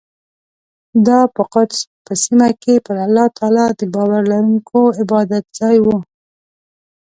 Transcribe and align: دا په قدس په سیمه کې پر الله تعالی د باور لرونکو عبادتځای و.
دا 1.07 1.19
په 1.35 1.41
قدس 1.53 1.81
په 2.05 2.13
سیمه 2.23 2.49
کې 2.61 2.73
پر 2.85 2.97
الله 3.05 3.27
تعالی 3.37 3.67
د 3.79 3.81
باور 3.93 4.21
لرونکو 4.31 4.79
عبادتځای 5.01 5.77
و. 5.81 5.87